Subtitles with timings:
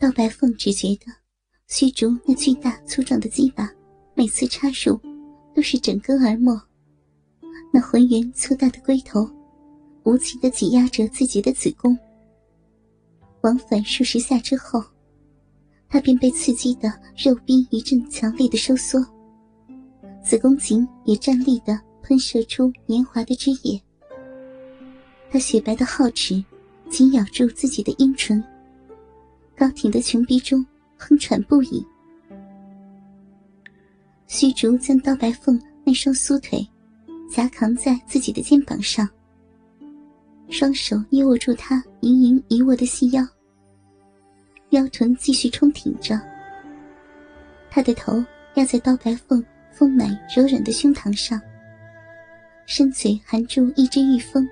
[0.00, 1.06] 刀白凤只觉得
[1.66, 3.68] 虚竹那巨大粗壮的鸡巴，
[4.14, 4.96] 每次插入
[5.52, 6.56] 都是整根而没。
[7.72, 9.28] 那浑圆粗大的龟头，
[10.04, 11.98] 无情的挤压着自己的子宫。
[13.40, 14.80] 往返数十下之后，
[15.88, 19.04] 他便被刺激的肉壁一阵强烈的收缩，
[20.22, 23.82] 子宫颈也站立的喷射出黏滑的汁液。
[25.28, 26.42] 他雪白的皓齿
[26.88, 28.42] 紧咬住自己的阴唇，
[29.58, 30.64] 高挺的裙臂中
[30.96, 31.84] 哼喘不已。
[34.26, 36.66] 虚竹将刀白凤那双酥腿。
[37.30, 39.06] 夹扛在自己的肩膀上，
[40.48, 43.22] 双手捏握住她盈盈一握的细腰，
[44.70, 46.18] 腰臀继续冲挺着。
[47.68, 51.38] 他的头压在刀白凤丰满柔软的胸膛上，
[52.64, 54.48] 深嘴含住一只玉峰，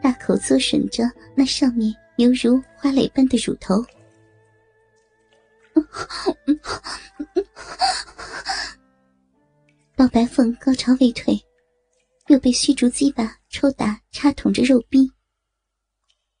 [0.00, 3.76] 大口嘬吮着那上面犹如花蕾般的乳头。
[9.96, 11.40] 老白凤高潮未退。
[12.28, 15.10] 又被虚竹鸡巴抽打插捅着肉壁，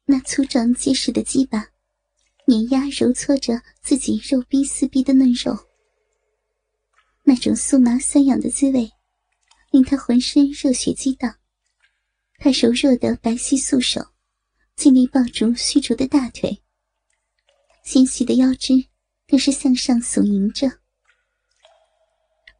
[0.04, 1.70] 那粗壮结实的鸡巴
[2.46, 5.58] 碾压揉搓着自己肉壁撕逼的嫩肉，
[7.24, 8.88] 那种酥麻酸痒的滋味
[9.72, 11.34] 令他浑身热血激荡。
[12.38, 14.00] 他柔弱的白皙素手
[14.74, 16.62] 尽力抱住虚竹的大腿，
[17.84, 18.86] 纤细的腰肢
[19.28, 20.80] 更是向上耸迎着，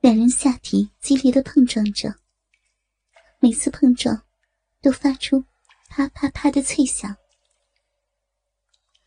[0.01, 2.15] 两人下体激烈的碰撞着。
[3.41, 4.23] 每次碰撞，
[4.81, 5.45] 都发出
[5.89, 7.17] 啪啪啪的脆响。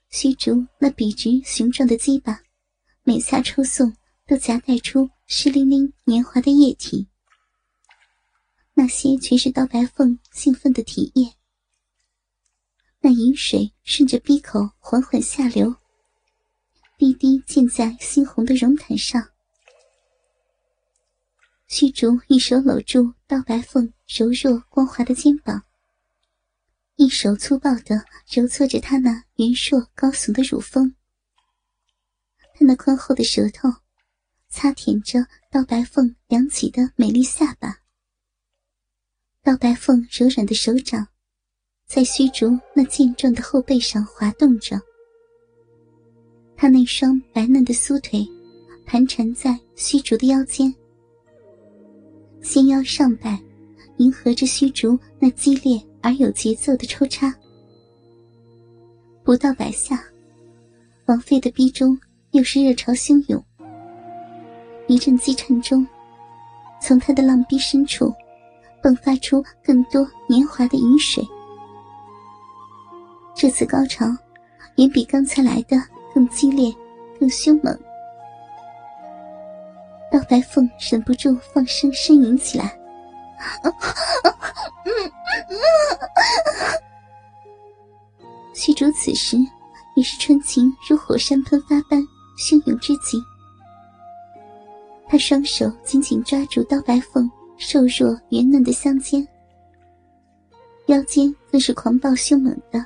[0.09, 2.41] 虚竹那笔直雄壮的鸡巴，
[3.03, 3.95] 每下抽送
[4.25, 7.07] 都夹带出湿淋淋黏滑的液体。
[8.73, 11.33] 那些全是刀白凤兴奋的体液。
[13.17, 15.75] 饮水顺着鼻口缓缓下流，
[16.97, 19.31] 滴滴溅在猩红的绒毯上。
[21.67, 25.63] 虚竹一手搂住刀白凤柔弱光滑的肩膀，
[26.95, 30.95] 一手粗暴的揉搓着她那圆硕高耸的乳峰。
[32.57, 33.69] 他那宽厚的舌头
[34.47, 37.81] 擦舔着刀白凤扬起的美丽下巴。
[39.41, 41.09] 刀白凤柔软的手掌
[41.87, 44.81] 在虚竹那健壮的后背上滑动着，
[46.57, 48.27] 他那双白嫩的酥腿
[48.85, 50.73] 盘缠在虚竹的腰间。
[52.41, 53.39] 纤腰上摆，
[53.97, 57.33] 迎合着虚竹那激烈而有节奏的抽插。
[59.23, 60.03] 不到百下，
[61.05, 61.97] 王妃的逼中
[62.31, 63.43] 又是热潮汹涌。
[64.87, 65.87] 一阵激颤中，
[66.81, 68.13] 从他的浪逼深处
[68.83, 71.23] 迸发出更多年华的饮水。
[73.35, 74.05] 这次高潮
[74.77, 75.75] 远比刚才来的
[76.13, 76.73] 更激烈、
[77.19, 77.77] 更凶猛。
[80.09, 82.79] 刀白凤忍不住放声呻吟起来，
[88.53, 89.37] 虚竹此时
[89.97, 92.01] 也是春情如火山喷发般
[92.37, 93.21] 汹涌之极。
[95.07, 99.27] 他双手紧紧抓住刀白凤瘦弱圆嫩的香肩，
[100.87, 102.83] 腰间更是狂暴凶猛的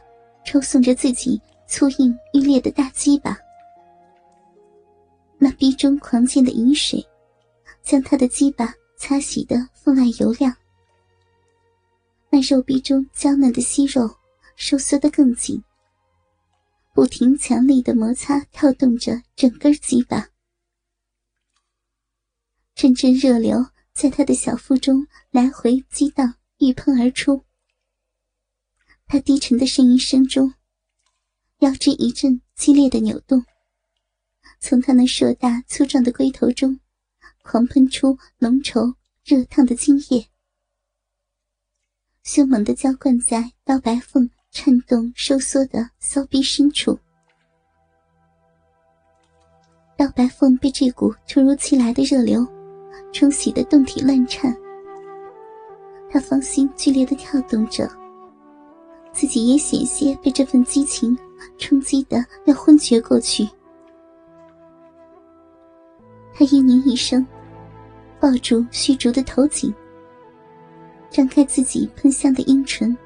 [0.52, 3.38] 抽送着自己粗硬欲裂的大鸡巴，
[5.38, 7.06] 那逼中狂溅的饮水。
[7.84, 10.52] 将他的鸡巴擦洗的分外油亮，
[12.32, 14.10] 那肉壁中娇嫩的息肉
[14.56, 15.64] 收缩得更紧，
[16.96, 20.30] 不停强力的摩擦跳动着整根鸡巴，
[22.74, 27.44] 阵阵热流在他的小腹中来回激荡，欲喷而出。
[29.12, 30.54] 他低沉的呻吟声中，
[31.62, 33.44] 腰肢一阵激烈的扭动，
[34.60, 36.80] 从他那硕大粗壮的龟头中。
[37.42, 38.94] 狂喷出浓稠
[39.24, 40.30] 热烫的精液，
[42.22, 47.00] 凶猛的浇灌在刀白凤颤动收缩的骚逼深处。
[49.98, 52.46] 刀白凤被这股突如其来的热流
[53.12, 54.56] 冲洗的动体乱颤，
[56.12, 57.90] 他芳心剧烈的跳动着，
[59.20, 61.18] 自己也险些被这份激情
[61.58, 63.44] 冲击的要昏厥过去。
[66.34, 67.26] 他嘤咛一声。
[68.18, 69.74] 抱住虚竹的头颈，
[71.10, 72.98] 张开自己喷香的阴唇，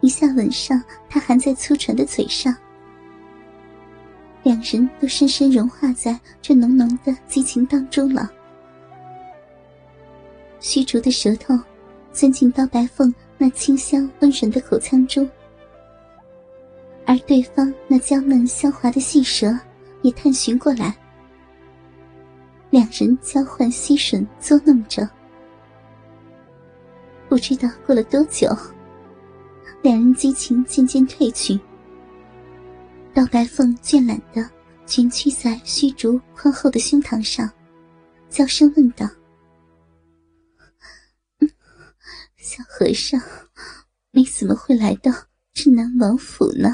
[0.00, 2.54] 一下吻上他含在粗唇的嘴上。
[4.42, 8.30] 两人都深深融化在这浓浓的激情当中了。
[10.60, 11.58] 虚竹的舌头
[12.12, 15.28] 钻进刀白凤那清香温润的口腔中，
[17.04, 19.56] 而对方那娇嫩香滑的细舌
[20.02, 20.96] 也探寻过来，
[22.70, 25.08] 两人交换吸吮作弄着。
[27.28, 28.48] 不知道过了多久，
[29.82, 31.58] 两人激情渐渐褪去。
[33.12, 34.48] 刀白凤倦懒的
[34.86, 37.50] 蜷曲在虚竹宽厚的胸膛上，
[38.28, 39.06] 娇声问道
[42.46, 43.20] ：“小和尚，
[44.12, 45.10] 你怎么会来到
[45.52, 46.68] 镇南王府呢？”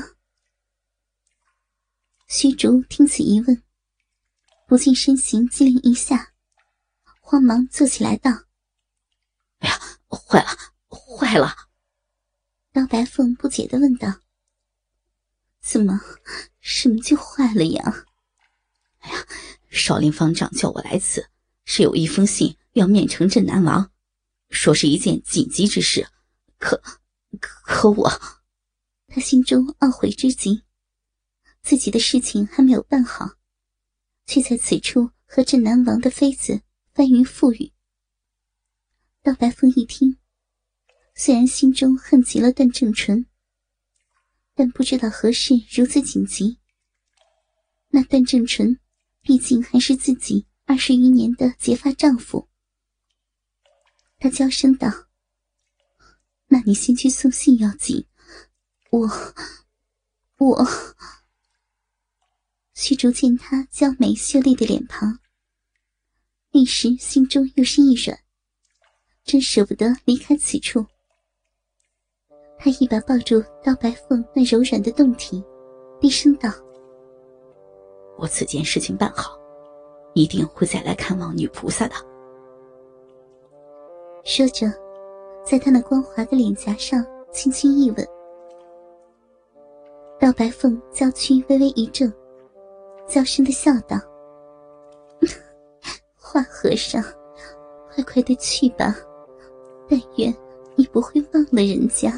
[2.28, 3.62] 虚竹听此一问，
[4.68, 6.34] 不禁身形机灵一下，
[7.22, 8.30] 慌忙坐起来道
[9.60, 9.80] ：“哎呀！”
[10.12, 10.50] 坏了，
[10.90, 11.54] 坏了！
[12.70, 14.20] 刀白凤不解的问道
[15.62, 15.98] ：“怎么，
[16.60, 18.04] 什么就坏了呀？”
[19.00, 19.26] 哎呀，
[19.70, 21.30] 少林方丈叫我来此，
[21.64, 23.90] 是有一封信要面呈镇南王，
[24.52, 26.06] 说是一件紧急之事。
[26.58, 26.80] 可，
[27.40, 28.08] 可我……
[29.08, 30.62] 他心中懊悔之极，
[31.62, 33.30] 自己的事情还没有办好，
[34.24, 36.62] 却在此处和镇南王的妃子
[36.94, 37.72] 翻云覆雨。
[39.22, 40.16] 刀白凤一听，
[41.14, 43.26] 虽然心中恨极了段正淳，
[44.54, 46.58] 但不知道何事如此紧急。
[47.88, 48.80] 那段正淳，
[49.20, 52.48] 毕竟还是自己二十余年的结发丈夫。
[54.22, 54.88] 他娇声道
[56.46, 58.06] ：“那你先去送信要紧，
[58.90, 59.10] 我……
[60.38, 60.64] 我……”
[62.72, 65.18] 虚竹见他娇美秀丽的脸庞，
[66.52, 68.16] 一时心中又是一软。
[69.24, 70.86] 真舍不得离开此处，
[72.60, 75.42] 他一把抱住刀白凤那柔软的胴体，
[76.00, 76.48] 低声道
[78.18, 79.36] ：“我此件事情办好，
[80.14, 81.94] 一定会再来看望女菩萨的。”
[84.24, 84.66] 说着，
[85.44, 88.08] 在他那光滑的脸颊上轻轻一吻。
[90.18, 92.12] 刀白凤娇躯微微一震，
[93.06, 93.96] 娇声的笑道
[96.16, 97.02] ：“花和尚，
[97.92, 98.96] 快快的去吧。”
[99.90, 100.34] 但愿
[100.76, 102.12] 你不会忘了人家。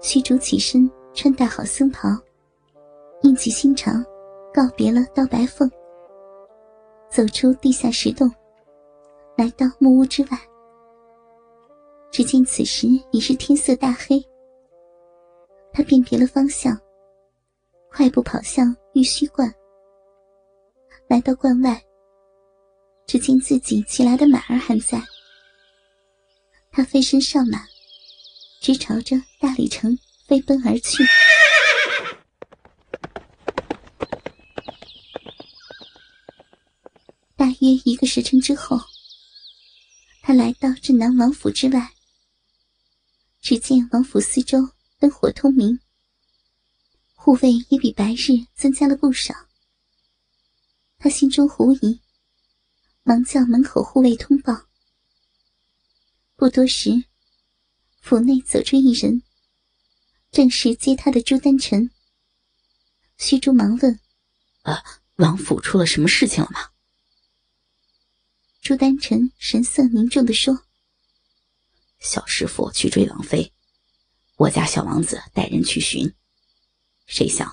[0.00, 2.10] 虚竹起身，穿戴好僧袍，
[3.22, 4.04] 硬起心肠，
[4.52, 5.68] 告别了刀白凤，
[7.08, 8.30] 走出地下石洞，
[9.40, 10.38] 来到木屋之外。
[12.12, 14.22] 只见此时已是天色大黑，
[15.72, 16.78] 他辨别了方向，
[17.90, 19.50] 快步跑向玉虚观。
[21.08, 21.82] 来到观外。
[23.06, 25.02] 只见自己骑来的马儿还在，
[26.70, 27.64] 他飞身上马，
[28.60, 29.98] 直朝着大理城
[30.28, 31.02] 飞奔而去。
[37.36, 38.78] 大约一个时辰之后，
[40.30, 41.92] 他来到镇南王府之外。
[43.40, 45.80] 只见王府四周灯火通明，
[47.16, 49.34] 护卫也比白日增加了不少。
[50.98, 52.00] 他心中狐疑。
[53.02, 54.68] 忙叫门口护卫通报。
[56.36, 57.02] 不多时，
[58.00, 59.24] 府内走出一人，
[60.30, 61.90] 正是接他的朱丹臣。
[63.18, 63.98] 虚竹忙问
[64.62, 64.80] ：“啊，
[65.16, 66.69] 王府出了什么事情了吗？”
[68.62, 70.60] 朱丹臣神色凝重的说
[71.98, 73.50] ：“小师傅去追王妃，
[74.36, 76.12] 我家小王子带人去寻，
[77.06, 77.50] 谁想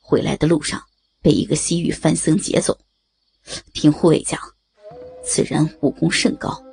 [0.00, 0.82] 回来的路上
[1.20, 2.76] 被一个西域番僧劫走。
[3.74, 4.40] 听护卫讲。”
[5.28, 6.64] 此人武功甚高，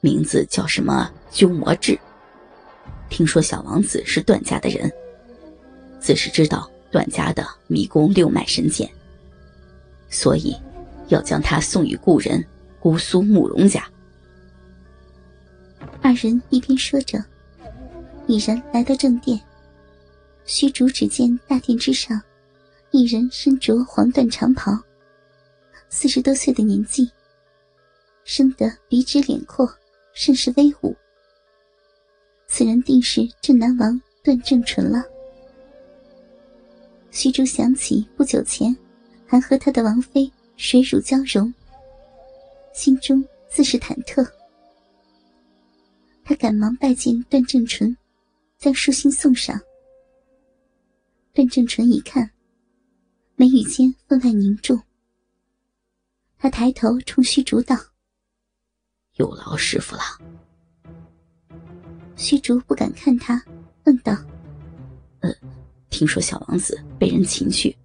[0.00, 1.08] 名字叫什么？
[1.30, 1.98] 鸠摩智。
[3.08, 4.92] 听说小王子是段家的人，
[6.00, 8.92] 自是知道段家的迷宫六脉神剑，
[10.10, 10.54] 所以
[11.08, 12.44] 要将他送与故人
[12.80, 13.86] 姑苏慕容家。
[16.02, 17.22] 二人一边说着，
[18.26, 19.38] 已然来到正殿。
[20.46, 22.20] 虚竹只见大殿之上，
[22.90, 24.76] 一人身着黄缎长袍，
[25.88, 27.10] 四十多岁的年纪。
[28.24, 29.70] 生得鼻直脸阔，
[30.12, 30.96] 甚是威武。
[32.46, 35.02] 此人定是镇南王段正淳了。
[37.10, 38.76] 虚竹想起不久前
[39.26, 41.52] 还和他的王妃水乳交融，
[42.72, 44.26] 心中自是忐忑。
[46.24, 47.96] 他赶忙拜见段正淳，
[48.58, 49.60] 将书信送上。
[51.32, 52.30] 段正淳一看，
[53.36, 54.80] 眉宇间分外凝重。
[56.38, 57.76] 他抬头冲虚竹道。
[59.16, 60.02] 有劳师傅了。
[62.16, 63.42] 虚竹不敢看他，
[63.84, 64.16] 问道
[65.20, 65.30] ：“呃，
[65.90, 67.76] 听说小王子被人擒去，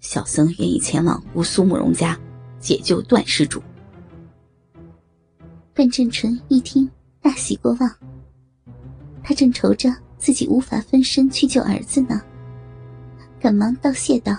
[0.00, 2.18] 小僧愿意前往乌苏慕容家
[2.60, 3.62] 解救段施主。”
[5.78, 6.90] 段正淳一听，
[7.22, 7.88] 大喜过望。
[9.22, 12.20] 他正愁着自己无法分身去救儿子呢，
[13.38, 14.32] 赶忙道谢道：“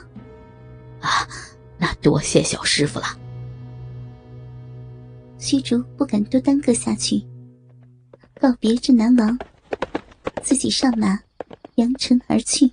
[1.00, 1.25] 啊，
[1.77, 3.05] 那多谢小师傅了。”
[5.39, 7.24] 虚竹不敢多耽搁下去，
[8.38, 9.39] 告别这南王，
[10.43, 11.17] 自己上马，
[11.75, 12.69] 扬尘而去。